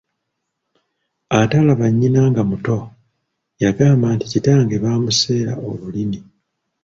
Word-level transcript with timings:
Ataalaba 1.39 1.85
nnyina 1.91 2.21
nga 2.29 2.41
muto, 2.49 2.77
yagamba 3.63 4.07
nti 4.15 4.25
kitange 4.31 4.75
baamuseera 4.83 5.53
olulimi. 5.69 6.19